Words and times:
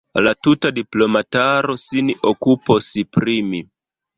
La 0.27 0.31
tuta 0.45 0.71
diplomataro 0.77 1.75
sin 1.83 2.11
okupos 2.33 2.91
pri 3.19 3.41
mi. 3.53 3.63